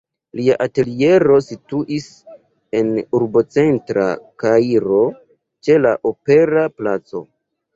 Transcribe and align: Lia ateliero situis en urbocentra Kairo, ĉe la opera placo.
Lia 0.37 0.53
ateliero 0.63 1.35
situis 1.47 2.07
en 2.79 2.89
urbocentra 3.19 4.07
Kairo, 4.45 5.05
ĉe 5.69 5.77
la 5.89 5.93
opera 6.15 6.67
placo. 6.81 7.25